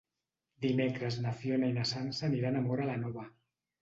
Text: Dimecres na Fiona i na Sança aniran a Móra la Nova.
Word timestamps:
Dimecres 0.65 1.19
na 1.25 1.33
Fiona 1.43 1.69
i 1.73 1.77
na 1.77 1.85
Sança 1.93 2.27
aniran 2.31 2.59
a 2.59 2.65
Móra 2.69 2.89
la 2.93 2.97
Nova. 3.03 3.29